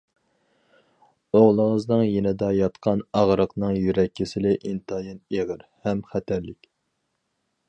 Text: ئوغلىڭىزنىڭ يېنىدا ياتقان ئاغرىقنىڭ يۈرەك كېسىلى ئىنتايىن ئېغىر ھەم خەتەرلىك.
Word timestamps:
ئوغلىڭىزنىڭ 1.39 2.01
يېنىدا 2.07 2.49
ياتقان 2.61 3.05
ئاغرىقنىڭ 3.21 3.77
يۈرەك 3.83 4.17
كېسىلى 4.23 4.57
ئىنتايىن 4.63 5.25
ئېغىر 5.39 5.65
ھەم 5.87 6.07
خەتەرلىك. 6.13 6.73